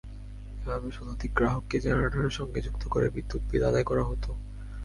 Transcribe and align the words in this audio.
এভাবে 0.55 0.87
শতাধিক 0.91 1.31
গ্রাহককে 1.33 1.77
জেনারেটরের 1.79 2.37
সঙ্গে 2.39 2.59
যুক্ত 2.61 2.83
করে 2.87 3.07
বিদ্যুৎ 3.09 3.41
বিল 3.49 3.63
আদায় 3.65 3.83
করা 3.83 4.03
হতো। 4.03 4.29